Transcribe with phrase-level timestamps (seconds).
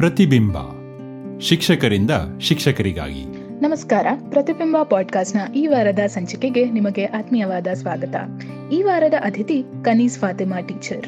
[0.00, 0.56] ಪ್ರತಿಬಿಂಬ.
[1.40, 2.10] ಶಿಕ್ಷಕರಿಂದ
[2.40, 3.24] ಶಿಕ್ಷಕರಿಗಾಗಿ.
[3.60, 8.14] ನಮಸ್ಕಾರ ಪ್ರತಿಬಿಂಬ ಪಾಡ್ಕಾಸ್ಟ್ನ ಈ ವಾರದ ಸಂಚಿಕೆಗೆ ನಿಮಗೆ ಆತ್ಮೀಯವಾದ ಸ್ವಾಗತ.
[8.72, 11.06] ಈ ವಾರದ ಅತಿಥಿ ಕನೀಸ್ ಫಾತಿಮಾ ಟೀಚರ್.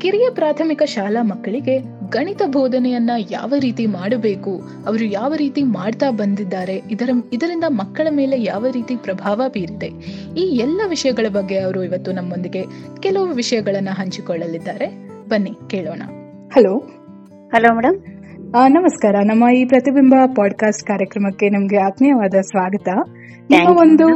[0.00, 1.78] ಕಿರಿಯ ಪ್ರಾಥಮಿಕ ಶಾಲಾ ಮಕ್ಕಳಿಗೆ
[2.10, 8.66] ಗಣಿತ ಬೋಧನೆಯನ್ನ ಯಾವ ರೀತಿ ಮಾಡಬೇಕು ಅವರು ಯಾವ ರೀತಿ ಮಾಡ್ತಾ ಬಂದಿದ್ದಾರೆ ಇದರ ಇದರಿಂದ ಮಕ್ಕಳ ಮೇಲೆ ಯಾವ
[8.66, 9.86] ರೀತಿ ಪ್ರಭಾವ ಬೀರಿದೆ
[10.36, 12.64] ಈ ಎಲ್ಲ ವಿಷಯಗಳ ಬಗ್ಗೆ ಅವರು ಇವತ್ತು ನಮ್ಮೊಂದಿಗೆ
[13.00, 15.10] ಕೆಲವು ವಿಷಯಗಳನ್ನ ಹಂಚಿಕೊಳ್ಳಲಿದ್ದಾರೆ.
[15.28, 16.02] ಬನ್ನಿ ಕೇಳೋಣ.
[16.54, 16.95] ಹಲೋ
[17.52, 17.96] ಹಲೋ ಮೇಡಮ್
[18.74, 19.14] ನಮಸ್ಕಾರ.
[19.24, 22.88] ನಮ್ಮ ಈ ಪ್ರತಿಬಿಂಬ ಪಾಡ್ಕಾಸ್ಟ್ ಕಾರ್ಯಕ್ರಮಕ್ಕೆ ನಿಮ್ಗೆ ಆತ್ಮೀಯವಾದ ಸ್ವಾಗತ.
[23.50, 24.06] ನಿಮ್ಮ ಒಂದು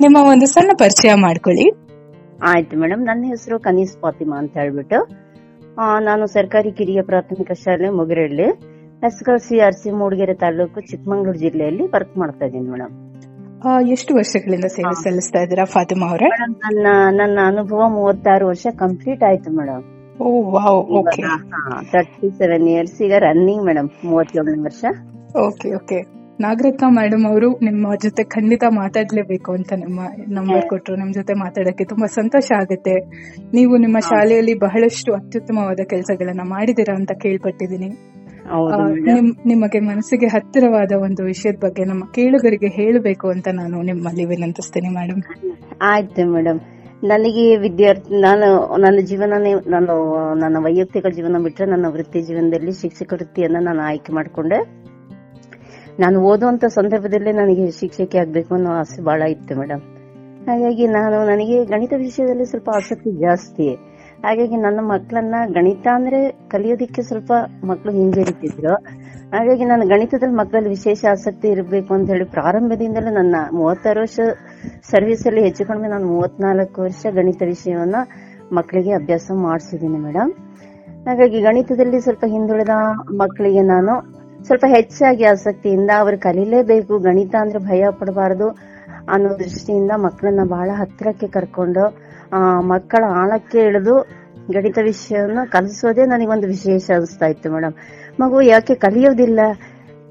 [0.00, 1.66] ನಿಮ್ಮ ಒಂದು ಸಣ್ಣ ಪರಿಚಯ ಮಾಡ್ಕೊಳ್ಳಿ.
[2.44, 4.98] ಆಯ್ತು ಮೇಡಮ್ ನನ್ನ ಹೆಸರು ಕನೀಸ್ ಫಾತಿಮಾ ಅಂತ ಹೇಳ್ಬಿಟ್ಟು
[5.78, 8.46] ಆ, ನಾನು ಸರ್ಕಾರಿ ಕಿರಿಯ ಪ್ರಾಥಮಿಕ ಶಾಲೆ Mugiralli
[9.02, 12.94] S C R C Mudigere taluk Chikkamagaluru ಜಿಲ್ಲೆಯಲ್ಲಿ ವರ್ಕ್ ಮಾಡ್ತಾ ಇದ್ದೀನಿ ಮೇಡಮ್
[13.90, 16.28] ಎಷ್ಟು ವರ್ಷಗಳಿಂದ ಸೇವೆ ಸಲ್ಲಿಸ್ತಾ ಇದ್ದೀರಾ ಫಾತಿಮಾ ಅವರೇ?
[16.64, 19.84] ನನ್ನ ನನ್ನ ಅನುಭವ ಮೂವತ್ತಾರು ವರ್ಷ ಕಂಪ್ಲೀಟ್ ಆಯ್ತು madam
[20.20, 21.22] oh wow okay.
[21.92, 24.84] Thirty seven years ಈಗ ರನ್ನಿಂಗ್ ಮೇಡಮ್ ಮೂವತ್ತೇಳನೇ ವರ್ಷ.
[25.36, 25.98] Okay okay.
[26.40, 32.06] ನಾಗರತ್ನ ಮೇಡಮ್ ಅವರು ನಿಮ್ಮ ಜೊತೆ ಖಂಡಿತ ಮಾತಾಡ್ಲೇಬೇಕು ಅಂತ ನಿಮ್ಮ ನಂಬರ್ ಕೊಟ್ಟರು ನಿಮ್ ಜೊತೆ ಮಾತಾಡಕ್ಕೆ ತುಂಬಾ
[32.06, 32.94] ಸಂತೋಷ ಆಗುತ್ತೆ.
[33.54, 37.90] ನೀವು ನಿಮ್ಮ ಶಾಲೆಯಲ್ಲಿ ಬಹಳಷ್ಟು ಅತ್ಯುತ್ತಮವಾದ ಕೆಲಸಗಳನ್ನ ಮಾಡಿದಿರಾ ಅಂತ ಕೇಳ್ಪಟ್ಟಿದ್ದೀನಿ.
[39.44, 45.22] ನಿಮಗೆ ಮನಸ್ಸಿಗೆ ಹತ್ತಿರವಾದ ಒಂದು ವಿಷಯದ ಬಗ್ಗೆ ನಮ್ಮ ಕೇಳುಗರಿಗೆ ಹೇಳಬೇಕು ಅಂತ ನಾನು ನಿಮ್ಮಲ್ಲಿ ವಿನಂತಿಸ್ತೇನೆ ಮೇಡಮ್
[45.82, 46.60] ಆಯ್ತು ಮೇಡಮ್
[47.04, 53.56] ನನಗೆ ವಿದ್ಯಾರ್ಥಿ ನಾನು ನನ್ನ ಜೀವನನೇ ನಾನು, ನನ್ನ ವೈಯಕ್ತಿಕ ಜೀವನ ಬಿಟ್ಟರೆ ನನ್ನ ವೃತ್ತಿ ಜೀವನದಲ್ಲಿ ಶಿಕ್ಷಕ ವೃತ್ತಿಯನ್ನ
[53.60, 54.86] ನಾನು ಆಯ್ಕೆ ಮಾಡಿಕೊಂಡೆ.
[56.00, 59.80] ನಾನು ಓದುವಂತ ಸಂದರ್ಭದಲ್ಲಿ ನನಗೆ ಶಿಕ್ಷಕಿ ಆಗ್ಬೇಕು ಅನ್ನೋ ಆಸೆ ಬಹಳ ಇತ್ತು ಮೇಡಮ್
[60.46, 63.74] ಹಾಗಾಗಿ ನಾನು ನನಗೆ ಗಣಿತ ವಿಷಯದಲ್ಲಿ ಸ್ವಲ್ಪ ಆಸಕ್ತಿ ಜಾಸ್ತಿ.
[64.24, 67.32] ಹಾಗಾಗಿ ನನ್ನ ಮಕ್ಕಳನ್ನ ಗಣಿತ ಅಂದ್ರೆ ಕಲಿಯೋದಿಕ್ಕೆ ಸ್ವಲ್ಪ
[67.64, 68.74] ಮಕ್ಕಳು ಹಿಂಜರಿತಿದ್ರು.
[69.30, 74.20] ಹಾಗಾಗಿ ನಾನು ಗಣಿತದಲ್ಲಿ ಮಕ್ಕಳಲ್ಲಿ ವಿಶೇಷ ಆಸಕ್ತಿ ಇರಬೇಕು ಅಂತ ಹೇಳಿ ಪ್ರಾರಂಭದಿಂದಲೇ ನನ್ನ ಮೂವತ್ತಾರು ವರ್ಷ
[74.90, 77.96] ಸರ್ವಿಸ್ ಅಲ್ಲಿ ಹೆಚ್ಚು ಕಡಿಮೆ ನಾನು ಮೂವತ್ನಾಲ್ಕು ವರ್ಷ ಗಣಿತ ವಿಷಯವನ್ನ
[78.52, 80.32] ಮಕ್ಕಳಿಗೆ ಅಭ್ಯಾಸ ಮಾಡಿಸಿದ್ದೀನಿ ಮೇಡಮ್
[81.06, 82.68] ಹಾಗಾಗಿ ಗಣಿತದಲ್ಲಿ ಸ್ವಲ್ಪ ಹಿಂದುಳಿದ
[83.10, 88.48] ಮಕ್ಕಳಿಗೆ ನಾನು ಸ್ವಲ್ಪ ಹೆಚ್ಚಾಗಿ ಆಸಕ್ತಿಯಿಂದ ಅವರು ಕಲೀಲೇಬೇಕು, ಗಣಿತ ಅಂದ್ರೆ ಭಯ ಪಡಬಾರದು
[89.08, 91.84] ಅನ್ನೋ ದೃಷ್ಟಿಯಿಂದ ಮಕ್ಕಳನ್ನ ಬಹಳ ಹತ್ತಿರಕ್ಕೆ ಕರ್ಕೊಂಡು,
[92.32, 93.94] ಆ, ಮಕ್ಕಳ ಆಳಕ್ಕೆ ಇಳಿದು
[94.52, 97.74] ಗಣಿತ ವಿಷಯವನ್ನು ಕಲಿಸೋದೇ ನನಗೊಂದು ವಿಶೇಷ ಅನಿಸ್ತಾ ಇತ್ತು ಮೇಡಮ್
[98.20, 99.40] ಮಗು ಯಾಕೆ ಕಲಿಯೋದಿಲ್ಲ?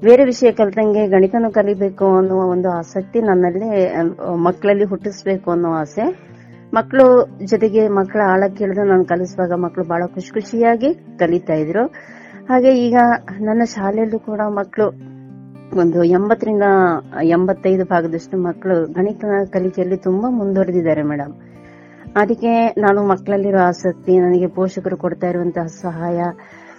[0.04, 3.68] ಬೇರೆ ವಿಷಯ ಕಲ್ತಂಗೆ ಗಣಿತನೂ ಕಲಿಬೇಕು ಅನ್ನುವ ಒಂದು ಆಸಕ್ತಿ ನನ್ನಲ್ಲಿ
[4.36, 6.04] ಮಕ್ಕಳಲ್ಲಿ ಹುಟ್ಟಿಸ್ಬೇಕು ಅನ್ನೋ ಆಸೆ.
[6.74, 7.06] ಮಕ್ಕಳು
[7.46, 11.86] ಜೊತೆಗೆ ಮಕ್ಕಳ ಆಳ ಕೇಳಿದ್ರೆ ನಾನು ಕಲಿಸುವಾಗ ಮಕ್ಕಳು ಬಹಳ ಖುಷಿ ಖುಷಿಯಾಗಿ ಕಲಿತಾ ಇದ್ರು.
[12.48, 12.96] ಹಾಗೆ ಈಗ
[13.40, 14.86] ನನ್ನ ಶಾಲೆಯಲ್ಲೂ ಕೂಡ ಮಕ್ಕಳು
[15.78, 16.62] ಒಂದು ಎಂಬತ್ತರಿಂದ
[17.22, 21.32] ಎಂಬತ್ತೈದು ಭಾಗದಷ್ಟು ಮಕ್ಕಳು ಗಣಿತ ಕಲಿಕೆಯಲ್ಲಿ ತುಂಬಾ ಮುಂದುವರೆದಿದ್ದಾರೆ ಮೇಡಮ್
[22.16, 26.20] ಅದಕ್ಕೆ ನಾನು ಮಕ್ಕಳಲ್ಲಿರೋ ಆಸಕ್ತಿ, ನನಗೆ ಪೋಷಕರು ಕೊಡ್ತಾ ಇರುವಂತಹ ಸಹಾಯ,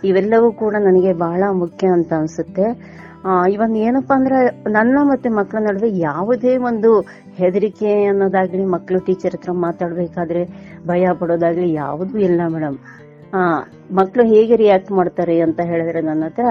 [0.04, 2.66] ಇವೆಲ್ಲವೂ ಕೂಡ ನನಗೆ ಬಹಳ ಮುಖ್ಯ ಅಂತ ಅನ್ಸುತ್ತೆ.
[3.54, 4.40] ಇವನ್ ಏನಪ್ಪಾ ಅಂದ್ರೆ
[4.72, 6.92] ನನ್ನ ಮತ್ತೆ ಮಕ್ಕಳ ನಡುವೆ ಯಾವುದೇ ಒಂದು
[7.38, 10.42] ಹೆದರಿಕೆ ಅನ್ನೋದಾಗ್ಲಿ ಮಕ್ಕಳು ಟೀಚರ್ ಹತ್ರ ಮಾತಾಡ್ಬೇಕಾದ್ರೆ
[10.86, 12.78] ಭಯ ಪಡೋದಾಗ್ಲಿ ಯಾವುದೂ ಇಲ್ಲ ಮೇಡಮ್
[13.34, 13.42] ಆ
[13.92, 16.46] ಮಕ್ಕಳು ಹೇಗೆ ರಿಯಾಕ್ಟ್ ಮಾಡ್ತಾರೆ ಅಂತ ಹೇಳಿದ್ರೆ ನನ್ನ ಹತ್ರ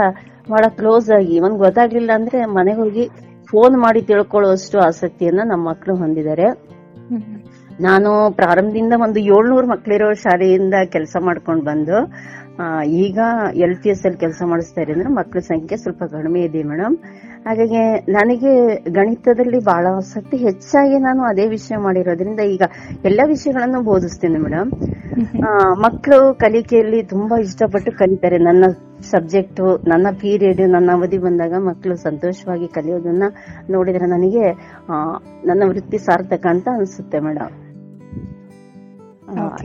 [0.48, 3.04] ಬಹಳ ಕ್ಲೋಸ್ ಆಗಿ ಇವನ್ ಗೊತ್ತಾಗ್ಲಿಲ್ಲ ಅಂದ್ರೆ ಮನೆಗೆ ಹೋಗಿ
[3.48, 6.46] ಫೋನ್ ಮಾಡಿ ತಿಳ್ಕೊಳ್ಳುವಷ್ಟು ಆಸಕ್ತಿಯನ್ನ ನಮ್ಮ ಮಕ್ಕಳು ಹೊಂದಿದ್ದಾರೆ.
[7.80, 12.45] ನಾನು ಪ್ರಾರಂಭದಿಂದ ಒಂದು ಏಳ್ನೂರು ಮಕ್ಕಳಿರೋ ಶಾಲೆಯಿಂದ ಕೆಲಸ ಮಾಡ್ಕೊಂಡು ಬಂದು ಆ,
[12.88, 13.18] ಈಗ
[13.54, 16.96] ಎಲ್ ಪಿ ಎಸ್ ಅಲ್ಲಿ ಕೆಲಸ ಮಾಡಿಸ್ತಾ ಇರಿ ಅಂದ್ರೆ ಮಕ್ಕಳ ಸಂಖ್ಯೆ ಸ್ವಲ್ಪ ಕಡಿಮೆ ಇದೆ ಮೇಡಮ್.
[17.46, 17.80] ಹಾಗಾಗಿ
[18.12, 18.52] ನನಗೆ
[18.90, 20.36] ಗಣಿತದಲ್ಲಿ ಬಹಳ ಆಸಕ್ತಿ.
[20.36, 22.62] ಹೆಚ್ಚಾಗಿ ನಾನು ಅದೇ ವಿಷಯ ಮಾಡಿರೋದ್ರಿಂದ ಈಗ
[23.04, 24.70] ಎಲ್ಲ ವಿಷಯಗಳನ್ನು ಬೋಧಿಸ್ತೇನೆ ಮೇಡಮ್.
[25.82, 28.38] ಮಕ್ಕಳು ಕಲಿಕೆಯಲ್ಲಿ ತುಂಬಾ ಇಷ್ಟಪಟ್ಟು ಕಲಿತಾರೆ.
[28.38, 28.64] ನನ್ನ
[29.10, 33.24] ಸಬ್ಜೆಕ್ಟ್, ನನ್ನ ಪೀರಿಯಡ್, ನನ್ನ ಅವಧಿ ಬಂದಾಗ ಮಕ್ಕಳು ಸಂತೋಷವಾಗಿ ಕಲಿಯೋದನ್ನ
[33.70, 34.46] ನೋಡಿದ್ರೆ ನನಗೆ
[35.46, 37.65] ನನ್ನ ವೃತ್ತಿ ಸಾರ್ಥಕ ಅಂತ ಅನ್ಸುತ್ತೆ ಮೇಡಮ್.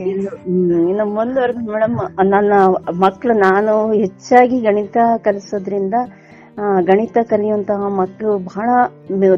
[0.00, 2.52] ಇನ್ನು ಮುಂದುವರೆದು ಮೇಡಮ್ ನನ್ನ
[3.00, 5.94] ಮಕ್ಕಳು ನಾನು ಹೆಚ್ಚಾಗಿ ಗಣಿತ ಕಲಿಸೋದ್ರಿಂದ
[6.80, 8.68] ಗಣಿತ ಕಲಿಯುವಂತಹ ಮಕ್ಕಳು ಬಹಳ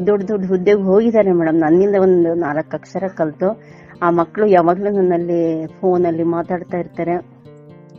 [0.07, 1.55] ದೊಡ್ಡ ದೊಡ್ಡ ಹುದ್ದೆಗೆ ಹೋಗಿದ್ದಾರೆ ಮೇಡಮ್.
[1.55, 3.61] ನನ್ನಿಂದ ಒಂದು ನಾಲ್ಕು ಅಕ್ಷರ ಕಲಿತು.
[4.01, 7.15] ಆ ಮಕ್ಕಳು ಯಾವಾಗ್ಲೂ ನನ್ನಲ್ಲಿ ಫೋನ್ ಅಲ್ಲಿ ಮಾತಾಡ್ತಾ ಇರ್ತಾರೆ.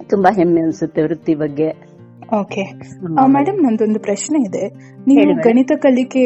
[0.06, 1.95] ತುಂಬಾ ಹೆಮ್ಮೆ ಅನ್ಸುತ್ತೆ ವೃತ್ತಿ ಬಗ್ಗೆ.
[2.36, 2.62] ಓಕೆ
[3.34, 4.62] ಮೇಡಮ್ ನಂದೊಂದು ಪ್ರಶ್ನೆ ಇದೆ.
[5.08, 6.22] ನೀವು ಗಣಿತ ಕಲಿಕೆ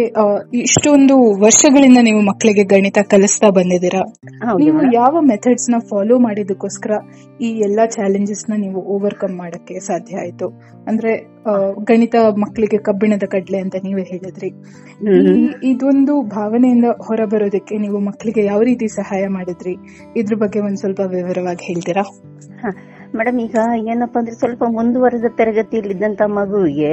[0.63, 4.03] ಇಷ್ಟೊಂದು ವರ್ಷಗಳಿಂದ ನೀವು ಮಕ್ಕಳಿಗೆ ಗಣಿತ ಕಲಿಸ್ತಾ ಬಂದಿದ್ದೀರಾ?
[4.63, 6.93] ನೀವು ಯಾವ ಮೆಥಡ್ಸ್ನ ಫಾಲೋ ಮಾಡಿದಕ್ಕೋಸ್ಕರ
[7.41, 10.49] ಈ ಎಲ್ಲಾ ಚಾಲೆಂಜಸ್ನ ನೀವು ಓವರ್ಕಮ್ ಮಾಡಕ್ಕೆ ಸಾಧ್ಯ ಆಯ್ತು?
[10.89, 11.13] ಅಂದ್ರೆ
[11.85, 14.51] ಗಣಿತ ಮಕ್ಕಳಿಗೆ ಕಬ್ಬಿಣದ ಕಡ್ಲೆ ಅಂತ ನೀವೇ ಹೇಳಿದ್ರಿ.
[15.73, 19.77] ಇದೊಂದು ಭಾವನೆಯಿಂದ ಹೊರಬರೋದಕ್ಕೆ ನೀವು ಮಕ್ಕಳಿಗೆ ಯಾವ ರೀತಿ ಸಹಾಯ ಮಾಡಿದ್ರಿ?
[20.17, 22.07] ಇದ್ರ ಬಗ್ಗೆ ಒಂದ್ ಸ್ವಲ್ಪ ವಿವರವಾಗಿ ಹೇಳ್ತೀರಾ?
[23.19, 23.57] ಮೇಡಮ್, ಈಗ
[23.93, 26.91] ಏನಪ್ಪಾ ಅಂದ್ರೆ ಸ್ವಲ್ಪ ಮುಂದುವರೆದ ತರಗತಿಯಲ್ಲಿದ್ದಂತ ಮಗುವಿಗೆ,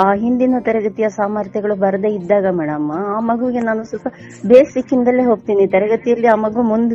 [0.00, 4.08] ಆ ಹಿಂದಿನ ತರಗತಿಯ ಸಾಮರ್ಥ್ಯಗಳು ಬರದೇ ಇದ್ದಾಗ ಮೇಡಮ್, ಆ ಮಗುವಿಗೆ ನಾನು ಸ್ವಲ್ಪ
[4.52, 5.64] ಬೇಸಿಕ್ ಇಂದಲೇ ಹೋಗ್ತೀನಿ.
[5.76, 6.94] ತರಗತಿಯಲ್ಲಿ ಆ ಮಗು ಮುಂದ್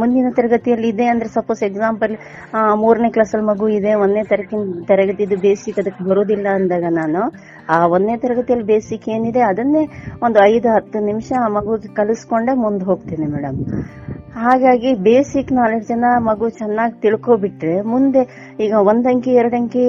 [0.00, 2.14] ಮುಂದಿನ ತರಗತಿಯಲ್ಲಿ ಇದೆ ಅಂದ್ರೆ ಸಪೋಸ್ ಎಕ್ಸಾಂಪಲ್
[2.82, 4.58] ಮೂರನೇ ಕ್ಲಾಸ್ ಅಲ್ಲಿ ಮಗು ಇದೆ, ಒಂದನೇ ತರಗತಿ
[4.90, 7.22] ತರಗತಿದು ಬೇಸಿಕ್ ಅದಕ್ಕೆ ಬರೋದಿಲ್ಲ ಅಂದಾಗ ನಾನು,
[7.74, 9.84] ಆ ಒಂದನೇ ತರಗತಿಯಲ್ಲಿ ಬೇಸಿಕ್ ಏನಿದೆ ಅದನ್ನೇ
[10.26, 13.60] ಒಂದು ಐದು ಹತ್ತು ನಿಮಿಷ ಆ ಮಗುಗೆ ಕಲಿಸ್ಕೊಂಡೆ ಮುಂದೆ ಹೋಗ್ತೀನಿ ಮೇಡಮ್.
[14.38, 18.22] ಹಾಗಾಗಿ ಬೇಸಿಕ್ ನಾಲೆಡ್ಜ್ ಅನ್ನ ಮಗು ಚೆನ್ನಾಗಿ ತಿಳ್ಕೊಬಿಟ್ರೆ ಮುಂದೆ
[18.60, 19.84] ಈಗ ಒಂದಂಕಿ, ಎರಡಂಕಿ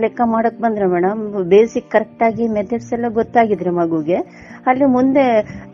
[0.00, 4.18] ಲೆಕ್ಕ ಮಾಡಕ್ ಬಂದ್ರೆ ಮೇಡಮ್ ಬೇಸಿಕ್ ಕರೆಕ್ಟ್ ಆಗಿ ಮೆಥಡ್ಸ್ ಎಲ್ಲ ಗೊತ್ತಾಗಿದ್ರೆ ಮಗುಗೆ,
[4.66, 5.24] ಅಲ್ಲಿ ಮುಂದೆ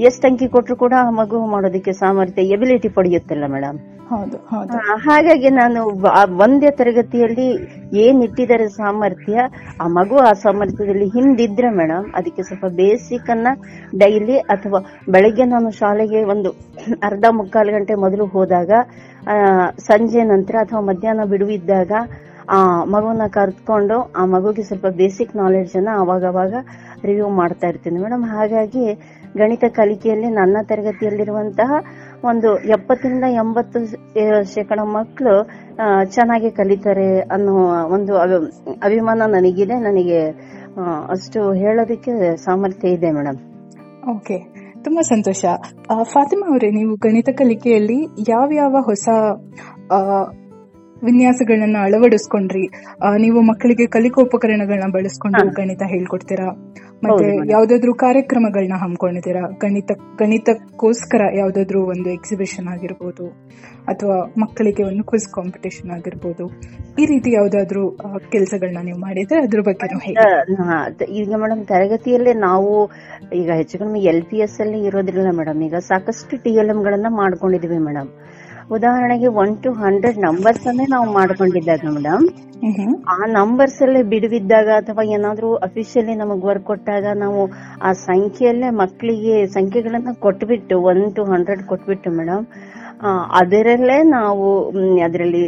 [0.00, 3.78] ಎಷ್ಟು ಅಂಕಿ ಕೊಟ್ರು ಕೂಡ ಮಗು ಮಾಡೋದಕ್ಕೆ ಸಾಮರ್ಥ್ಯ ಎಬಿಲಿಟಿ ಪಡೆಯುತ್ತಲ್ಲ ಮೇಡಮ್
[5.06, 5.80] ಹಾಗಾಗಿ ನಾನು
[6.44, 7.48] ಒಂದೇ ತರಗತಿಯಲ್ಲಿ
[8.04, 9.36] ಏನ್ ಇಟ್ಟಿದ್ದಾರೆ ಸಾಮರ್ಥ್ಯ,
[9.82, 13.48] ಆ ಮಗು ಆ ಸಾಮರ್ಥ್ಯದಲ್ಲಿ ಹಿಂದಿದ್ರೆ ಮೇಡಮ್, ಅದಕ್ಕೆ ಸ್ವಲ್ಪ ಬೇಸಿಕ್ ಅನ್ನ
[14.02, 14.80] ಡೈಲಿ ಅಥವಾ
[15.14, 16.52] ಬೆಳಗ್ಗೆ ನಾನು ಶಾಲೆಗೆ ಒಂದು
[17.10, 18.70] ಅರ್ಧ ಮುಕ್ಕಾಲು ಗಂಟೆ ಮೊದಲು ಹೋದಾಗ
[19.90, 21.92] ಸಂಜೆ ನಂತರ ಅಥವಾ ಮಧ್ಯಾಹ್ನ ಬಿಡುವಿದ್ದಾಗ,
[22.56, 22.58] ಆ
[22.92, 26.54] ಮಗುವನ್ನ ಕರೆದುಕೊಂಡು ಆ ಮಗುಗೆ ಸ್ವಲ್ಪ ಬೇಸಿಕ್ ನಾಲೆಡ್ಜ್ ಅನ್ನ ಅವಾಗ ಅವಾಗ
[27.08, 28.24] ರಿವ್ಯೂ ಮಾಡ್ತಾ ಇರ್ತೀನಿ ಮೇಡಮ್.
[28.36, 28.84] ಹಾಗಾಗಿ
[29.40, 31.70] ಗಣಿತ ಕಲಿಕೆಯಲ್ಲಿ ನನ್ನ ತರಗತಿಯಲ್ಲಿರುವಂತಹ
[32.24, 33.86] ಒಂದು ಎಪ್ಪತ್ತರಿಂದ ಎಂಬತ್ತು
[34.54, 35.48] ಶೇಕಡ ಮಕ್ಕಳು
[36.04, 37.52] ಚೆನ್ನಾಗಿ ಕಲಿತಾರೆ ಅನ್ನೋ
[37.84, 39.74] ಒಂದು ಅಭಿ- ಅಭಿಮಾನ ನನಗಿದೆ.
[39.74, 40.28] ನನಗೆ
[41.10, 43.36] ಅಷ್ಟು ಹೇಳೋದಕ್ಕೆ ಸಾಮರ್ಥ್ಯ ಇದೆ ಮೇಡಮ್
[44.16, 44.54] ಓಕೆ.
[44.84, 45.44] ತುಂಬಾ ಸಂತೋಷ.
[46.02, 49.08] ಫಾತಿಮಾ ಅವರೇ, ನೀವು ಗಣಿತ ಕಲಿಕೆಯಲ್ಲಿ ಯಾವ್ಯಾವ ಯಾವ ಹೊಸ
[51.02, 52.64] ವಿನ್ಯಾಸಗಳನ್ನ ಅಳವಡಿಸ್ಕೊಂಡ್ರಿ.
[53.18, 55.50] ನೀವು ಮಕ್ಕಳಿಗೆ ಕಲಿಕೋಪಕರಣಗಳನ್ನ ಬಳಸ್ಕೊಂಡು.
[55.52, 56.48] ಗಣಿತ ಹೇಳ್ಕೊಡ್ತೀರಾ?
[57.04, 57.26] ಮತ್ತೆ.
[57.50, 59.42] ಯಾವ್ದಾದ್ರು ಕಾರ್ಯಕ್ರಮಗಳನ್ನ ಹಮ್ಮಿಕೊಂಡಿದ್ದೀರಾ?
[59.58, 63.26] ಗಣಿತ ಗಣಿತಕ್ಕೋಸ್ಕರ ಯಾವ್ದಾದ್ರು ಒಂದು ಎಕ್ಸಿಬಿಷನ್ ಆಗಿರ್ಬೋದು
[63.88, 66.46] ಅಥವಾ ಮಕ್ಕಳಿಗೆ ಒಂದು ಕ್ವಿಸ್ ಕಾಂಪಿಟೇಷನ್ ಆಗಿರ್ಬೋದು
[67.00, 67.82] ಈ ರೀತಿ ಯಾವ್ದಾದ್ರು
[68.30, 70.14] ಕೆಲಸಗಳನ್ನ ನೀವು ಮಾಡಿದ್ರೆ ಅದ್ರ ಬಗ್ಗೆ
[71.12, 72.72] ಈಗ ಮೇಡಮ್ ತರಗತಿಯಲ್ಲೇ ನಾವು
[73.34, 77.06] ಈಗ ಹೆಚ್ಚು ಕಡಿಮೆ ಎಲ್ ಪಿ ಎಸ್ ಅಲ್ಲಿ ಇರೋದ್ರಿಲ್ಲ ಮೇಡಮ್ ಈಗ ಸಾಕಷ್ಟು ಟಿ ಎಲ್ ಎಂ ಗಳನ್ನ
[77.10, 78.10] ಮಾಡ್ಕೊಂಡಿದೀವಿ ಮೇಡಮ್
[78.70, 82.24] ಉದಾಹರಣೆಗೆ ಒನ್ ಟು ಹಂಡ್ರೆಡ್ ನಂಬರ್ಸ್ ಅನ್ನೇ ನಾವು ಮಾಡ್ಕೊಂಡಿದ್ದಾಗ ಮೇಡಮ್
[83.08, 87.42] ಆ ನಂಬರ್ಸ್ ಅಲ್ಲೇ ಬಿಡುವಿದ್ದಾಗ ಅಥವಾ ಏನಾದ್ರೂ ಅಫಿಷಿಯಲಿ ನಮಗ್ ವರ್ಕ್ ಕೊಟ್ಟಾಗ ನಾವು
[87.82, 92.44] ಆ ಸಂಖ್ಯೆಯಲ್ಲೇ ಮಕ್ಕಳಿಗೆ ಸಂಖ್ಯೆಗಳನ್ನ ಕೊಟ್ಬಿಟ್ಟು ಒನ್ ಟು ಹಂಡ್ರೆಡ್ ಕೊಟ್ಬಿಟ್ಟು ಮೇಡಮ್
[93.40, 94.46] ಅದರಲ್ಲೇ ನಾವು
[95.02, 95.44] ಅದರಲ್ಲಿ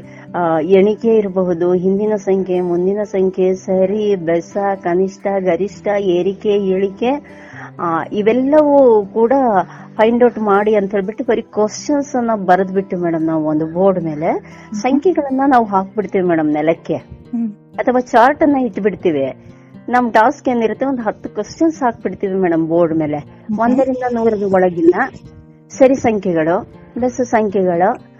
[0.78, 7.12] ಎಣಿಕೆ ಇರಬಹುದು ಹಿಂದಿನ ಸಂಖ್ಯೆ ಮುಂದಿನ ಸಂಖ್ಯೆ ಸರಿ ಬೆಸ ಕನಿಷ್ಠ ಗರಿಷ್ಠ ಏರಿಕೆ ಇಳಿಕೆ
[8.12, 9.32] ಇವೆಲ್ಲವೂ ಕೂಡ
[9.96, 14.30] ಫೈಂಡ್ ಔಟ್ ಮಾಡಿ ಅಂತ ಹೇಳ್ಬಿಟ್ಟು ಬರೀ ಕ್ವಶನ್ಸ್ ಅನ್ನ ಬರೆದ್ಬಿಟ್ಟು ಮೇಡಮ್ ನಾವು ಒಂದು ಬೋರ್ಡ್ ಮೇಲೆ
[14.72, 16.94] ಸಂಖ್ಯೆಗಳನ್ನ ನಾವು ಹಾಕ್ಬಿಡ್ತೀವಿ ಮೇಡಮ್ ನೆಲಕ್ಕೆ.
[17.76, 19.50] ಅಥವಾ ಚಾರ್ಟ್ ಅನ್ನ ಇಟ್ಬಿಡ್ತೀವಿ.
[19.88, 23.48] ನಮ್ ಟಾಸ್ಕ್ ಏನಿರುತ್ತೆ ಒಂದು ಹತ್ತು ಕ್ವಶನ್ಸ್ ಹಾಕ್ಬಿಡ್ತೀವಿ ಮೇಡಮ್ ಬೋರ್ಡ್ ಮೇಲೆ.
[23.58, 24.94] ಒಂದರಿಂದ ನೂರದ ಒಳಗಿನ
[25.68, 28.10] ಸರಿ ಸಂಖ್ಯೆಗಳು ಪ್ಲಸ್ ಸಂಖ್ಯೆಗಳು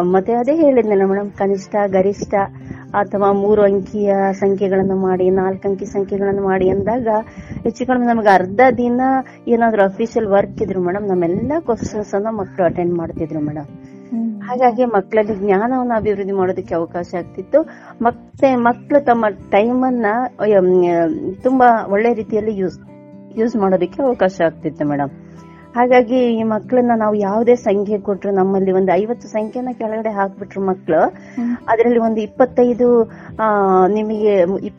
[0.00, 2.34] ಮತ್ತೆ ಅದೇ ಹೇಳಿದ್ನಲ್ಲ ಮೇಡಮ್ ಕನಿಷ್ಠ ಗರಿಷ್ಠ
[2.94, 7.08] ಅಥವಾ ಮೂರು ಅಂಕಿಯ ಸಂಖ್ಯೆಗಳನ್ನು ಮಾಡಿ ನಾಲ್ಕು ಅಂಕಿ ಸಂಖ್ಯೆಗಳನ್ನು ಮಾಡಿ ಅಂದಾಗ
[7.64, 9.00] ಹೆಚ್ಚು ಕಡಿಮೆ ನಮಗೆ ಅರ್ಧ ದಿನ
[9.48, 13.68] ಏನಾದ್ರು ಅಫಿಷಿಯಲ್ ವರ್ಕ್ ಇದ್ರು ಮೇಡಮ್ ನಮ್ಮೆಲ್ಲ ಕ್ವಶನ್ಸ್ ಅನ್ನ ಮಕ್ಕಳು ಅಟೆಂಡ್ ಮಾಡ್ತಿದ್ರು ಮೇಡಮ್.
[14.42, 17.62] ಹಾಗಾಗಿ ಮಕ್ಕಳಲ್ಲಿ ಜ್ಞಾನವನ್ನು ಅಭಿವೃದ್ಧಿ ಮಾಡೋದಕ್ಕೆ ಅವಕಾಶ ಆಗ್ತಿತ್ತು.
[18.02, 20.06] ಮತ್ತೆ ಮಕ್ಕಳು ತಮ್ಮ ಟೈಮ್ ಅನ್ನ
[21.42, 22.78] ತುಂಬಾ ಒಳ್ಳೆ ರೀತಿಯಲ್ಲಿ ಯೂಸ್
[23.38, 25.25] ಯೂಸ್ ಮಾಡೋದಕ್ಕೆ ಅವಕಾಶ ಆಗ್ತಿತ್ತು ಮೇಡಮ್.
[25.76, 31.00] ಹಾಗಾಗಿ ಈ ಮಕ್ಕಳನ್ನ ನಾವು ಯಾವುದೇ ಸಂಖ್ಯೆ ಕೊಟ್ರು ನಮ್ಮಲ್ಲಿ ಒಂದು ಐವತ್ತು ಸಂಖ್ಯೆನ ಕೆಳಗಡೆ ಹಾಕ್ಬಿಟ್ರು ಮಕ್ಕಳು.
[31.68, 32.88] ಅದರಲ್ಲಿ ಒಂದು ಇಪ್ಪತ್ತೈದು
[33.38, 33.48] ಆ,
[33.88, 34.34] ನಿಮಗೆ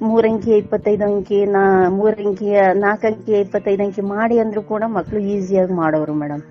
[0.07, 6.43] ಮೂರಂಕಿಯ ಇಪ್ಪತ್ತೈದು ಅಂಕಿ ನಾ ಮೂರಂಕಿಯ ನಾಲ್ಕಂಕಿಯ ಇಪ್ಪತ್ತೈದು ಅಂಕಿ ಮಾಡಿ ಅಂದ್ರೂ ಕೂಡ ಮಕ್ಕಳು ಈಸಿಯಾಗಿ ಮಾಡೋರು ಮೇಡಮ್.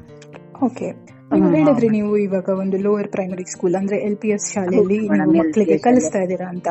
[0.62, 0.88] ಓಕೆ.
[1.30, 4.98] ನೀವು ಹೇಳಿದ್ರಿ ನೀವು ಇವಾಗ ಒಂದು ಲೋವರ್ ಪ್ರೈಮರಿ ಸ್ಕೂಲ್ ಅಂದ್ರೆ ಎಲ್ ಪಿ ಎಸ್ ಶಾಲೆಯಲ್ಲಿ
[5.38, 6.68] ಮಕ್ಕಳಿಗೆ ಕಲಿಸ್ತಾ ಇದ್ದೀರಾ ಅಂತ.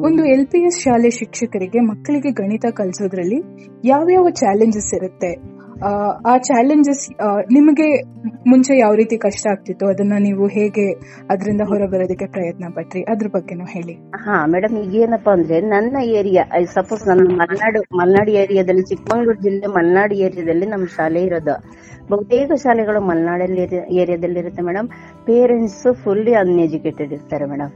[0.00, 3.38] ಒಂದು ಎಲ್ ಪಿ ಎಸ್ ಶಾಲೆ ಶಿಕ್ಷಕರಿಗೆ ಮಕ್ಕಳಿಗೆ ಗಣಿತ ಕಲಿಸೋದ್ರಲ್ಲಿ
[3.84, 5.32] ಯಾವ್ಯಾವ ಚಾಲೆಂಜಸ್ ಇರುತ್ತೆ?
[5.80, 5.90] ಆ,
[6.38, 7.02] ಚಾಲೆಂಜಸ್
[7.52, 7.86] ನಿಮಗೆ
[8.46, 9.86] ಮುಂಚೆ ಯಾವ ರೀತಿ ಕಷ್ಟ ಆಗ್ತಿತ್ತು?
[9.88, 10.86] ಅದನ್ನ ನೀವು ಹೇಗೆ
[11.30, 13.02] ಅದರಿಂದ ಹೊರಬರೋದಕ್ಕೆ ಪ್ರಯತ್ನ ಪಟ್ರಿ?
[13.02, 13.94] ಅದ್ರ ಬಗ್ಗೆನೂ ಹೇಳಿ.
[14.16, 16.44] ಹಾ ಮೇಡಮ್ ಈಗ ಏನಪ್ಪಾ ಅಂದ್ರೆ ನನ್ನ ಏರಿಯಾ
[16.74, 21.56] ಸಪೋಸ್ ನನ್ನ ಮಲ್ನಾಡು ಮಲೆನಾಡು ಏರಿಯಾದಲ್ಲಿ ಚಿಕ್ಕಮಗಳೂರು ಜಿಲ್ಲೆ ಮಲೆನಾಡು ಏರಿಯಾದಲ್ಲಿ ನಮ್ಮ ಶಾಲೆ ಇರೋದು.
[22.10, 23.62] ಬಹುತೇಕ ಶಾಲೆಗಳು ಮಲ್ನಾಡಲ್ಲಿ
[24.02, 24.88] ಏರಿಯಾದಲ್ಲಿ ಇರುತ್ತೆ ಮೇಡಮ್
[25.26, 27.72] ಪೇರೆಂಟ್ಸ್ ಫುಲ್ಲಿ ಅನ್ಎಜುಕೇಟೆಡ್ ಇರ್ತಾರೆ ಮೇಡಮ್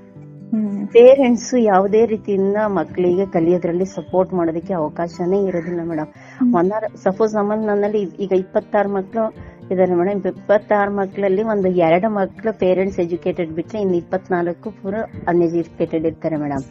[0.93, 6.11] ಪೇರೆಂಟ್ಸ್ ಯಾವುದೇ ರೀತಿಯಿಂದ ಮಕ್ಕಳಿಗೆ ಕಲಿಯೋದ್ರಲ್ಲಿ ಸಪೋರ್ಟ್ ಮಾಡೋದಕ್ಕೆ ಅವಕಾಶನೇ ಇರೋದಿಲ್ಲ ಮೇಡಮ್
[6.55, 9.25] ಒಂದಾರ ಸಪೋಸ್ ನಮ್ಮಲ್ಲಿ ನನ್ನಲ್ಲಿ ಈಗ ಇಪ್ಪತ್ತಾರು ಮಕ್ಕಳು
[9.71, 14.95] ಇದಾರೆ ಮೇಡಮ್ ಇಪ್ಪತ್ತಾರು ಮಕ್ಕಳಲ್ಲಿ ಒಂದು ಎರಡು ಮಕ್ಕಳು ಪೇರೆಂಟ್ಸ್ ಎಜುಕೇಟೆಡ್ ಬಿಟ್ರೆ ಇನ್ನು ಇಪ್ಪತ್ನಾಲ್ಕು ಪೂರ
[15.29, 16.65] ಅನ್ಎಜುಕೇಟೆಡ್ ಇರ್ತಾರೆ ಮೇಡಮ್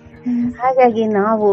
[0.52, 1.46] ಹಾಗಾಗಿ ನಾವು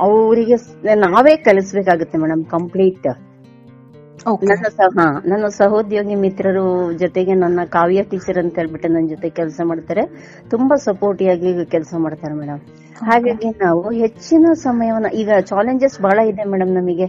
[0.00, 0.56] ಅವರಿಗೆ
[0.94, 3.08] ನಾವೇ ಕಲಿಸ್ಬೇಕಾಗುತ್ತೆ ಮೇಡಮ್ ಕಂಪ್ಲೀಟ್
[4.26, 10.00] ನನ್ನ ಸಹ ನನ್ನ ಸಹೋದ್ಯೋಗಿ ಮಿತ್ರರು ಜೊತೆಗೆ ನನ್ನ ಕಾವ್ಯ ಟೀಚರ್ ಅಂತ ಹೇಳ್ಬಿಟ್ಟು ನನ್ನ ಜೊತೆ ಕೆಲಸ ಮಾಡ್ತಾರೆ.
[10.50, 12.58] ತುಂಬಾ ಸಪೋರ್ಟಿಯಾಗಿ ಆಗಿ ಕೆಲಸ ಮಾಡ್ತಾರೆ ಮೇಡಮ್
[13.02, 17.04] ಹಾಗಾಗಿ ನಾವು ಹೆಚ್ಚಿನ ಸಮಯವನ್ನ ಈಗ ಚಾಲೆಂಜಸ್ ಬಹಳ ಇದೆ ಮೇಡಮ್ ನಮಗೆ.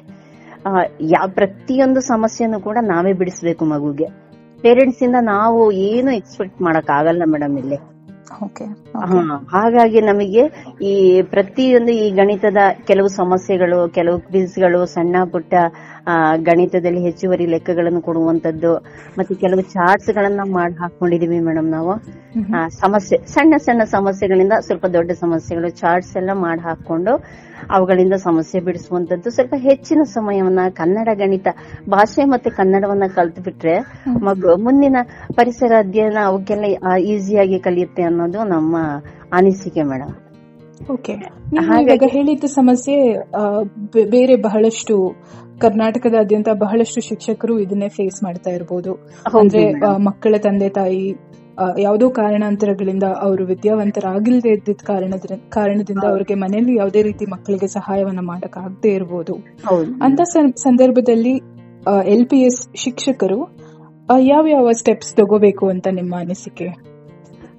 [0.66, 4.06] ಆ, ಯಾ ಪ್ರತಿಯೊಂದು ಸಮಸ್ಯೆನೂ ಕೂಡ ನಾವೇ ಬಿಡಿಸ್ಬೇಕು ಮಗುಗೆ.
[4.62, 7.93] ಪೇರೆಂಟ್ಸ್ ಇಂದ ನಾವು ಏನು ಎಕ್ಸ್ಪೆಕ್ಟ್ ಮಾಡಕ್ ಆಗಲ್ಲ ಮೇಡಮ್ ಇಲ್ಲಿ.
[9.54, 10.44] ಹಾಗಾಗಿ ನಮಗೆ
[10.84, 10.94] ಈ
[11.32, 15.54] ಪ್ರತಿಯೊಂದು ಈ ಗಣಿತದ ಕೆಲವು ಸಮಸ್ಯೆಗಳು ಕೆಲವು ಕ್ವಿಜ್ಗಳು ಸಣ್ಣ ಪುಟ್ಟ
[16.42, 18.72] ಗಣಿತದಲ್ಲಿ ಹೆಚ್ಚುವರಿ ಲೆಕ್ಕಗಳನ್ನು ಕೊಡುವಂತದ್ದು
[19.18, 21.94] ಮತ್ತೆ ಕೆಲವು ಚಾರ್ಟ್ಸ್ ಗಳನ್ನ ಮಾಡಿ ಹಾಕೊಂಡಿದೀವಿ ಮೇಡಮ್ ನಾವು.
[22.82, 27.14] ಸಮಸ್ಯೆ ಸಣ್ಣ ಸಣ್ಣ ಸಮಸ್ಯೆಗಳಿಂದ ಸ್ವಲ್ಪ ದೊಡ್ಡ ಸಮಸ್ಯೆಗಳು ಚಾರ್ಟ್ಸ್ ಎಲ್ಲ ಮಾಡಿ ಹಾಕೊಂಡು
[27.72, 31.48] ಅವುಗಳಿಂದ ಸಮಸ್ಯೆ ಬಿಡಿಸುವಂತದ್ದು ಸ್ವಲ್ಪ ಹೆಚ್ಚಿನ ಸಮಯವನ್ನ ಕನ್ನಡ ಗಣಿತ
[31.90, 33.76] ಭಾಷೆ ಮತ್ತೆ ಕನ್ನಡವನ್ನ ಕಲ್ತು ಬಿಟ್ರೆ
[34.22, 34.98] ಮಗು ಮುಂದಿನ
[35.36, 36.66] ಪರಿಸರ ಅಧ್ಯಯನ ಅವಕ್ಕೆಲ್ಲ
[36.98, 38.76] ಈಸಿಯಾಗಿ ಕಲಿಯುತ್ತೆ ಅನ್ನೋದು ನಮ್ಮ
[39.34, 40.14] ಅನಿಸಿಕೆ ಮೇಡಮ್
[40.92, 41.14] ಓಕೆ.
[41.60, 42.96] ಹಾಗಾಗಿ ಹೇಳಿದ ಸಮಸ್ಯೆ
[44.10, 44.96] ಬೇರೆ ಬಹಳಷ್ಟು
[45.60, 48.94] ಕರ್ನಾಟಕದಾದ್ಯಂತ ಬಹಳಷ್ಟು ಶಿಕ್ಷಕರು ಇದನ್ನೇ ಫೇಸ್ ಮಾಡ್ತಾ ಇರ್ಬೋದು.
[49.40, 49.64] ಅಂದ್ರೆ
[49.98, 51.04] ಮಕ್ಕಳ ತಂದೆ ತಾಯಿ
[51.80, 58.90] ಯಾವುದೋ ಕಾರಣಾಂತರಗಳಿಂದ ಅವರು ವಿದ್ಯಾವಂತರಾಗಿಲ್ಲದೆ ಇದ್ದಿದ್ದ ಕಾರಣದ ಕಾರಣದಿಂದ ಅವರಿಗೆ ಮನೆಯಲ್ಲಿ ಯಾವುದೇ ರೀತಿ ಮಕ್ಕಳಿಗೆ ಸಹಾಯವನ್ನ ಮಾಡಕ್ ಆಗದೆ
[58.90, 59.34] ಇರ್ಬೋದು
[60.02, 60.22] ಅಂತ
[60.56, 61.42] ಸಂದರ್ಭದಲ್ಲಿ
[62.06, 63.64] ಎಲ್ ಪಿ ಎಸ್ ಶಿಕ್ಷಕರು
[64.20, 66.66] ಯಾವ ಯಾವ ಸ್ಟೆಪ್ಸ್ ತಗೋಬೇಕು ಅಂತ ನಿಮ್ಮ ಅನಿಸಿಕೆ?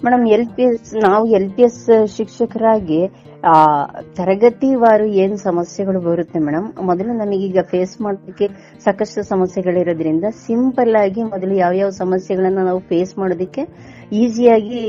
[0.05, 3.07] ಮೇಡಮ್ ಎಲ್ ಪಿ ಎಸ್ ನಾವು ಎಲ್ ಪಿ ಎಸ್ ಶಿಕ್ಷಕರಾಗಿ
[3.47, 3.85] ಆ,
[4.15, 6.85] ತರಗತಿವಾರು ಏನ್ ಸಮಸ್ಯೆಗಳು ಬರುತ್ತೆ ಮೇಡಮ್?
[6.85, 8.47] ಮೊದಲು ನಮಗೀಗ ಫೇಸ್ ಮಾಡೋದಕ್ಕೆ
[8.83, 13.67] ಸಾಕಷ್ಟು ಸಮಸ್ಯೆಗಳಿರೋದ್ರಿಂದ ಸಿಂಪಲ್ ಆಗಿ ಮೊದಲು ಯಾವ ಸಮಸ್ಯೆಗಳನ್ನ ನಾವು ಫೇಸ್ ಮಾಡೋದಕ್ಕೆ
[14.11, 14.81] ಈಸಿಯಾಗಿ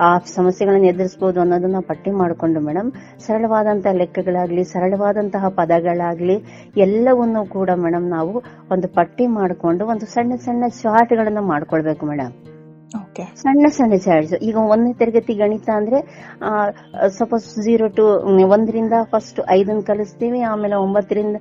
[0.00, 2.92] ಆ ಸಮಸ್ಯೆಗಳನ್ನ ಎದುರಿಸಬಹುದು ಅನ್ನೋದನ್ನ ಪಟ್ಟಿ ಮಾಡಿಕೊಂಡು ಮೇಡಮ್.
[3.20, 6.38] ಸರಳವಾದಂತಹ ಲೆಕ್ಕಗಳಾಗ್ಲಿ, ಸರಳವಾದಂತಹ ಪದಗಳಾಗ್ಲಿ
[6.76, 12.49] ಎಲ್ಲವನ್ನು ಕೂಡ ಮೇಡಮ್ ನಾವು ಒಂದು ಪಟ್ಟಿ ಮಾಡಿಕೊಂಡು ಒಂದು ಸಣ್ಣ ಸಣ್ಣ ಚಾರ್ಟ್ಗಳನ್ನ ಮಾಡ್ಕೊಳ್ಬೇಕು ಮೇಡಮ್.
[13.36, 15.98] ಸಣ್ಣ ಸಣ್ಣ ಚಾರ್ಜ್ ಈಗ ಒಂದನೇ ತರಗತಿ ಗಣಿತ ಅಂದ್ರೆ
[17.18, 18.04] ಸಪೋಸ್ ಜೀರೋ ಟು
[18.50, 21.36] ಒಂದರಿಂದ ಫಸ್ಟ್ ಐದನ್ನ ಕಲಿಸ್ತೀವಿ, ಆಮೇಲೆ ಒಂಬತ್ತರಿಂದ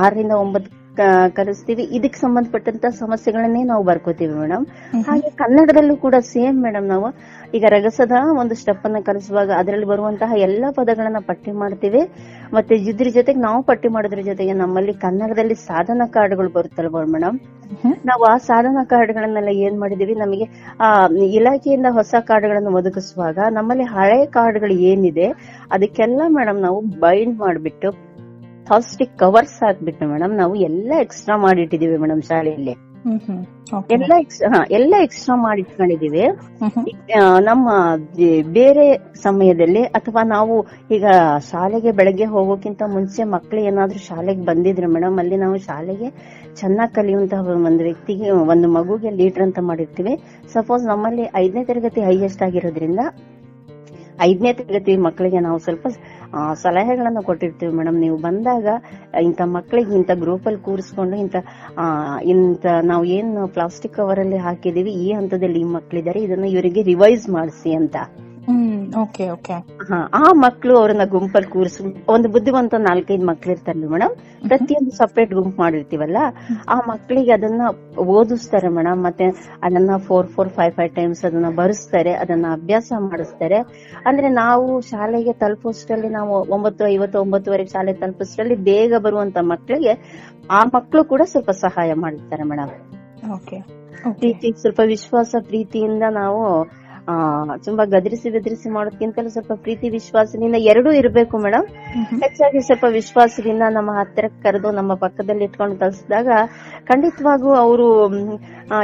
[0.00, 4.64] ಆರರಿಂದ ಒಂಬತ್ತು ಕ- ಕಲಿಸ್ತೀವಿ ಇದಕ್ಕೆ ಸಂಬಂಧಪಟ್ಟಂತ ಸಮಸ್ಯೆಗಳನ್ನೇ ನಾವು ಬರ್ಕೋತೀವಿ ಮೇಡಮ್.
[5.06, 7.08] ಹಾಗೆ ಕನ್ನಡದಲ್ಲೂ ಕೂಡ ಸೇಮ್ ಮೇಡಮ್ ನಾವು.
[7.54, 12.02] ಈಗ ರಗಸದ ಒಂದು ಸ್ಟೆಪ್ ಅನ್ನ ಕಲಿಸುವಾಗ ಅದರಲ್ಲಿ ಬರುವಂತಹ ಎಲ್ಲಾ ಪದಗಳನ್ನ ಪಟ್ಟಿ ಮಾಡ್ತೀವಿ.
[12.52, 17.38] ಮತ್ತೆ ಇದ್ರ ಜೊತೆಗೆ ನಾವು ಪಟ್ಟಿ ಮಾಡೋದ್ರ ಜೊತೆಗೆ ನಮ್ಮಲ್ಲಿ ಕನ್ನಡದಲ್ಲಿ ಸಾಧನ ಕಾರ್ಡ್ಗಳು ಬರುತ್ತಲ್ವ ಮೇಡಮ್?
[18.06, 20.14] ನಾವು ಆ ಸಾಧನ ಕಾರ್ಡ್ಗಳನ್ನೆಲ್ಲ ಏನ್ ಮಾಡಿದೀವಿ?
[20.14, 20.46] ನಮಗೆ
[20.80, 25.26] ಆ ಇಲಾಖೆಯಿಂದ ಹೊಸ ಕಾರ್ಡ್ಗಳನ್ನು ಒದಗಿಸುವಾಗ ನಮ್ಮಲ್ಲಿ ಹಳೆ ಕಾರ್ಡ್ಗಳು ಏನಿದೆ
[25.72, 28.07] ಅದಕ್ಕೆಲ್ಲ ಮೇಡಮ್ ನಾವು ಬೈಂಡ್ ಮಾಡ್ಬಿಟ್ಟು
[28.68, 30.32] ಪ್ಲಾಸ್ಟಿಕ್ ಕವರ್ಸ್ ಹಾಕ್ಬಿಟ್ಟು ಮೇಡಮ್.
[30.40, 32.74] ನಾವು ಎಲ್ಲ ಎಕ್ಸ್ಟ್ರಾ ಮಾಡಿಟ್ಟಿದೀವಿ ಮೇಡಮ್ ಶಾಲೆಯಲ್ಲಿ.
[33.96, 36.24] ಎಲ್ಲ ಎಕ್ಸ್ಟ್ರಾ ಎಲ್ಲ ಎಕ್ಸ್ಟ್ರಾ ಮಾಡಿಟ್ಕೊಂಡಿದೀವಿ
[37.48, 37.68] ನಮ್ಮ
[38.56, 38.84] ಬೇರೆ
[39.24, 40.54] ಸಮಯದಲ್ಲಿ ಅಥವಾ ನಾವು
[40.90, 41.06] ಈಗ
[41.50, 46.10] ಶಾಲೆಗೆ ಬೆಳಗ್ಗೆ ಹೋಗೋಕ್ಕಿಂತ ಮುಂಚೆ ಮಕ್ಳು ಏನಾದ್ರೂ ಶಾಲೆಗೆ ಬಂದಿದ್ರೆ ಮೇಡಮ್ ಅಲ್ಲಿ ನಾವು ಶಾಲೆಗೆ
[46.60, 50.14] ಚೆನ್ನಾಗಿ ಕಲಿಯುವಂತಹ ಒಂದು ವ್ಯಕ್ತಿಗೆ ಒಂದು ಮಗುಗೆ ಲೀಡರ್ ಅಂತ ಮಾಡಿರ್ತೀವಿ.
[50.52, 53.04] ಸಪೋಸ್ ನಮ್ಮಲ್ಲಿ ಐದನೇ ತರಗತಿ ಹೈಯೆಸ್ಟ್ ಆಗಿರೋದ್ರಿಂದ
[54.20, 55.86] ಐದನೇ ತರಗತಿ ಮಕ್ಕಳಿಗೆ ನಾವು ಸ್ವಲ್ಪ
[56.64, 57.98] ಸಲಹೆಗಳನ್ನ ಕೊಟ್ಟಿರ್ತೀವಿ ಮೇಡಮ್.
[58.04, 58.66] ನೀವು ಬಂದಾಗ
[59.22, 61.36] ಇಂಥ ಮಕ್ಕಳಿಗೆ ಇಂಥ ಗ್ರೂಪ್ ಅಲ್ಲಿ ಕೂರಿಸ್ಕೊಂಡು ಇಂಥ
[62.34, 67.72] ಇಂಥ ನಾವು ಏನು ಪ್ಲಾಸ್ಟಿಕ್ ಕವರ್ ಅಲ್ಲಿ ಹಾಕಿದೀವಿ ಈ ಹಂತದಲ್ಲಿ ಈ ಮಕ್ಕಳಿದ್ದಾರೆ ಇದನ್ನು ಇವರಿಗೆ ರಿವೈಸ್ ಮಾಡಿಸಿ
[67.74, 67.96] ಅಂತ.
[70.14, 74.16] ಆ ಮಕ್ಕಳು ಅವ್ರನ್ನ ಗುಂಪಲ್ಲಿ ಕೂರಿಸ್ ಒಂದು ಬುದ್ಧಿವಂತ ನಾಲ್ಕೈದು ಮಕ್ಳು ಇರ್ತಾರಲ್ಲ ಮೇಡಮ್
[74.48, 76.16] ಪ್ರತಿಯೊಂದು ಸಪರೇಟ್ ಗುಂಪು ಮಾಡಿರ್ತೀವಲ್ಲ
[76.68, 77.62] ಆ ಮಕ್ಕಳಿಗೆ ಅದನ್ನ
[77.98, 79.24] ಓದಿಸ್ತಾರೆ ಮೇಡಮ್ ಮತ್ತೆ
[79.62, 83.56] ಅದನ್ನ four four five five times ಅದನ್ನ ಬರೆಸ್ತಾರೆ ಅದನ್ನ ಅಭ್ಯಾಸ ಮಾಡಿಸ್ತಾರೆ.
[84.06, 91.04] ಅಂದ್ರೆ ನಾವು ಶಾಲೆಗೆ ತಲುಪೋಷ್ಟರಲ್ಲಿ ನಾವು ಒಂಬತ್ತು ಐವತ್ತು ಒಂಬತ್ತುವರೆಗೆ ಶಾಲೆ ತಲುಪೋಷ್ಟರಲ್ಲಿ ಬೇಗ ಬರುವಂತ ಮಕ್ಕಳಿಗೆ ಆ ಮಕ್ಕಳು
[91.04, 92.70] ಕೂಡ ಸ್ವಲ್ಪ ಸಹಾಯ ಮಾಡಿರ್ತಾರೆ ಮೇಡಮ್.
[93.32, 93.60] ಓಕೆ.
[94.14, 96.66] ಪ್ರೀತಿ ಸ್ವಲ್ಪ ವಿಶ್ವಾಸ ಪ್ರೀತಿಯಿಂದ ನಾವು
[97.08, 97.14] ಆ
[97.64, 101.66] ತುಂಬಾ ಗದರಿಸಿ ಬೆದರಿಸಿ ಮಾಡೋದ್ಕಿಂತಲೂ ಸ್ವಲ್ಪ ಪ್ರೀತಿ ವಿಶ್ವಾಸದಿಂದ ಎರಡೂ ಇರಬೇಕು ಮೇಡಮ್
[102.22, 106.28] ಹೆಚ್ಚಾಗಿ ಸ್ವಲ್ಪ ವಿಶ್ವಾಸದಿಂದ ನಮ್ಮ ಹತ್ತಿರ ಕರೆದು ನಮ್ಮ ಪಕ್ಕದಲ್ಲಿ ಇಟ್ಕೊಂಡು ಕಲಿಸಿದಾಗ
[106.88, 107.86] ಖಂಡಿತವಾಗೂ ಅವರು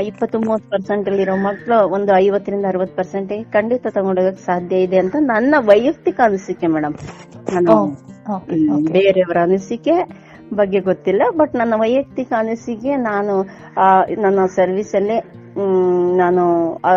[0.06, 5.54] ಇಪ್ಪತ್ತು ಮೂವತ್ತು ಪರ್ಸೆಂಟ್ ಅಲ್ಲಿರೋ ಮಕ್ಕಳು ಒಂದು ಐವತ್ತರಿಂದ ಅರವತ್ತು ಪರ್ಸೆಂಟ್ ಖಂಡಿತ ತಗೊಂಡೋಗಕ್ ಸಾಧ್ಯ ಇದೆ ಅಂತ ನನ್ನ
[5.68, 6.96] ವೈಯಕ್ತಿಕ ಅನಿಸಿಕೆ ಮೇಡಮ್
[8.92, 9.96] ಬೇರೆಯವರ ಅನಿಸಿಕೆ
[10.54, 13.34] ಬಗ್ಗೆ ಗೊತ್ತಿಲ್ಲ ಬಟ್ ನನ್ನ ವೈಯಕ್ತಿಕ ಅನಿಸಿಕೆ ನಾನು
[14.22, 15.18] ನನ್ನ ಸರ್ವಿಸ್ ಅಲ್ಲಿ
[16.16, 16.44] ನಾನು
[16.84, 16.92] ಆ,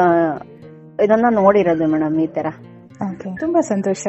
[1.03, 2.47] ಇದನ್ನ ನೋಡಿರೋದು ಮೇಡಮ್ ಈ ತರ.
[3.39, 4.03] ತುಂಬಾ ಸಂತೋಷ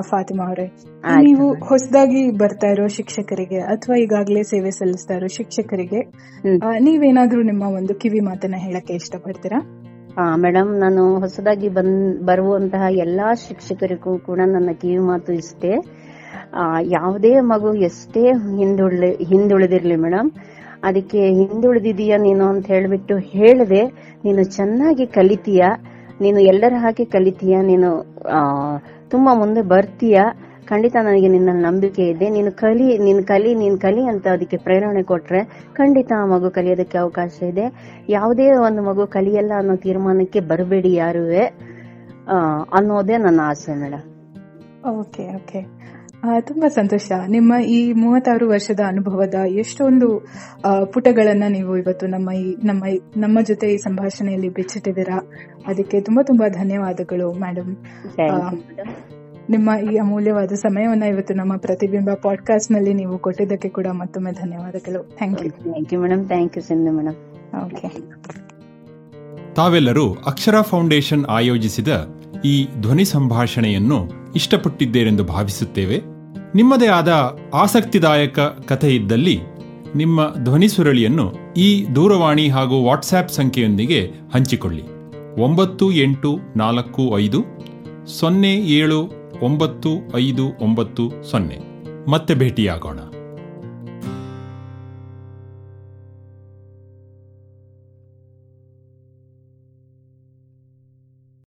[0.00, 0.66] ಫಾತಿಮಾ ಅವರೇ.
[1.22, 6.00] ನೀವು ಹೊಸದಾಗಿ ಬರ್ತಾ ಇರೋ ಶಿಕ್ಷಕರಿಗೆ ಅಥವಾ ಈಗಾಗಲೇ ಸೇವೆ ಸಲ್ಲಿಸ್ತಾ ಇರೋ ಶಿಕ್ಷಕರಿಗೆ
[6.78, 9.60] ನೀವೇನಾದ್ರೂ ನಿಮ್ಮ ಒಂದು ಕಿವಿ ಮಾತನ್ನ ಹೇಳಕ್ಕೆ ಇಷ್ಟಪಡ್ತೀರಾ?
[10.16, 15.72] ಹಾ ಮೇಡಮ್ ನಾನು ಹೊಸದಾಗಿ ಬಂದ್ ಬರುವಂತಹ ಎಲ್ಲಾ ಶಿಕ್ಷಕರಿಗೂ ಕೂಡ ನನ್ನ ಕಿವಿ ಮಾತು ಇಷ್ಟೇ.
[16.54, 18.20] ಆ, ಯಾವುದೇ ಮಗು ಎಷ್ಟೇ
[18.58, 20.30] ಹಿಂದುಳಿ ಹಿಂದುಳಿದಿರ್ಲಿ ಮೇಡಮ್
[20.82, 23.82] ಅದಕ್ಕೆ ಹಿಂದುಳಿದಿದೀಯ ನೀನು ಅಂತ ಹೇಳ್ಬಿಟ್ಟು ಹೇಳದೆ
[24.24, 25.62] ನೀನು ಚೆನ್ನಾಗಿ ಕಲಿತೀಯ
[26.24, 27.90] ನೀನು ಎಲ್ಲರ ಹಾಗೆ ಕಲಿತೀಯ, ನೀನು
[29.12, 30.18] ತುಂಬಾ ಮುಂದೆ ಬರ್ತೀಯ,
[30.70, 32.26] ಖಂಡಿತ ನನಗೆ ನಿನ್ನ ನಂಬಿಕೆ ಇದೆ.
[32.34, 35.40] ನೀನು ಕಲಿ ನೀನು ಕಲಿ ನೀನು ಕಲಿ ಅಂತ ಅದಕ್ಕೆ ಪ್ರೇರಣೆ ಕೊಟ್ರೆ
[35.78, 37.66] ಖಂಡಿತ ಆ ಮಗು ಕಲಿಯೋದಕ್ಕೆ ಅವಕಾಶ ಇದೆ.
[38.16, 41.44] ಯಾವುದೇ ಒಂದು ಮಗು ಕಲಿಯಲ್ಲ ಅನ್ನೋ ತೀರ್ಮಾನಕ್ಕೆ ಬರಬೇಡಿ ಯಾರುವೆ
[42.78, 44.06] ಅನ್ನೋದೇ ನನ್ನ ಆಸೆ ಮೇಡಮ್
[44.92, 45.60] ಓಕೆ ಓಕೆ
[46.40, 47.12] ತುಂಬಾ ಸಂತೋಷ.
[47.28, 50.08] ನಿಮ್ಮ ಈ ಮೂವತ್ತಾರು ವರ್ಷದ ಅನುಭವದ ಎಷ್ಟೊಂದು
[50.92, 52.84] ಪುಟಗಳನ್ನ ನೀವು ಇವತ್ತು ನಮ್ಮ ಈ ನಮ್ಮ
[53.16, 55.18] ನಮ್ಮ ಜೊತೆ ಈ ಸಂಭಾಷಣೆಯಲ್ಲಿ ಬಿಚ್ಚಿಟ್ಟಿದ್ದೀರಾ.
[55.66, 57.76] ಅದಕ್ಕೆ ತುಂಬಾ ತುಂಬಾ ಧನ್ಯವಾದಗಳು ಮೇಡಮ್
[59.50, 65.16] ನಿಮ್ಮ ಈ ಅಮೂಲ್ಯವಾದ ಸಮಯವನ್ನ ಇವತ್ತು ನಮ್ಮ ಪ್ರತಿಬಿಂಬ ಪಾಡ್ಕಾಸ್ಟ್ನಲ್ಲಿ ನೀವು ಕೊಟ್ಟಿದ್ದಕ್ಕೆ ಕೂಡ ಮತ್ತೊಮ್ಮೆ ಧನ್ಯವಾದಗಳು.
[65.16, 67.18] Thank you thank you madam thank you Sindhu madam
[67.64, 67.88] okay
[69.54, 71.88] ತಾವೆಲ್ಲರೂ ಅಕ್ಷರ ಫೌಂಡೇಶನ್ ಆಯೋಜಿಸಿದ
[72.44, 76.02] ಈ ಧ್ವನಿ ಸಂಭಾಷಣೆಯನ್ನು ಇಷ್ಟಪಟ್ಟಿದ್ದೇರೆಂದು ಭಾವಿಸುತ್ತೇವೆ.
[76.54, 79.40] ನಿಮ್ಮದೇ ಆದ ಆಸಕ್ತಿದಾಯಕ ಕಥೆ ಇದ್ದಲ್ಲಿ
[79.96, 84.82] ನಿಮ್ಮ ಧ್ವನಿ ಸುರಳಿಯನ್ನು ಈ ದೂರವಾಣಿ ಹಾಗೂ ವಾಟ್ಸ್ಆ್ಯಪ್ ಸಂಖ್ಯೆಯೊಂದಿಗೆ ಹಂಚಿಕೊಳ್ಳಿ.
[85.40, 87.44] ಒಂಬತ್ತು ಎಂಟು ನಾಲ್ಕು ಐದು
[88.06, 91.58] ಸೊನ್ನೆ ಏಳು ಒಂಬತ್ತು ಐದು ಒಂಬತ್ತು ಸೊನ್ನೆ.
[92.10, 92.98] ಮತ್ತೆ ಭೇಟಿಯಾಗೋಣ.